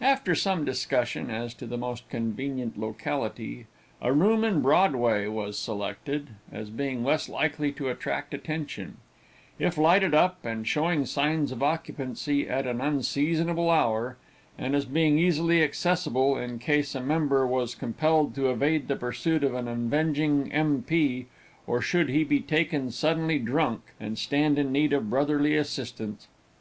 After 0.00 0.34
some 0.34 0.64
discussion 0.64 1.30
as 1.30 1.54
to 1.54 1.64
the 1.64 1.78
most 1.78 2.08
convenient 2.08 2.76
locality, 2.76 3.68
a 4.02 4.12
room 4.12 4.42
in 4.42 4.62
Broadway 4.62 5.28
was 5.28 5.56
selected, 5.56 6.30
as 6.50 6.70
being 6.70 7.04
less 7.04 7.28
likely 7.28 7.70
to 7.74 7.88
attract 7.88 8.34
attention 8.34 8.96
if 9.60 9.78
lighted 9.78 10.12
up 10.12 10.44
and 10.44 10.66
showing 10.66 11.06
signs 11.06 11.52
of 11.52 11.62
occupancy 11.62 12.48
at 12.48 12.66
an 12.66 12.80
unseasonable 12.80 13.70
hour; 13.70 14.16
and 14.58 14.74
as 14.74 14.86
being 14.86 15.20
easily 15.20 15.62
accessible 15.62 16.36
in 16.36 16.58
case 16.58 16.96
a 16.96 17.00
member 17.00 17.46
was 17.46 17.76
compelled 17.76 18.34
to 18.34 18.50
evade 18.50 18.88
the 18.88 18.96
pursuit 18.96 19.44
of 19.44 19.54
an 19.54 19.68
avenging 19.68 20.50
M.P.; 20.52 21.26
or 21.68 21.80
should 21.80 22.08
he 22.08 22.24
be 22.24 22.40
taken 22.40 22.90
suddenly 22.90 23.38
drunk, 23.38 23.82
and 24.00 24.18
stand 24.18 24.58
in 24.58 24.72
need 24.72 24.92
of 24.92 25.08
brotherly 25.10 25.54
assistance. 25.54 26.26